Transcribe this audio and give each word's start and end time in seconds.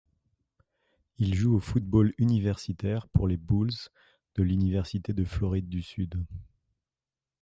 Il 1.19 1.35
joue 1.35 1.57
au 1.57 1.59
football 1.59 2.13
universitaire 2.17 3.07
pour 3.09 3.27
les 3.27 3.37
Bulls 3.37 3.69
de 4.33 4.41
l'université 4.41 5.13
de 5.13 5.23
Floride 5.23 5.69
du 5.69 5.83
Sud. 5.83 6.25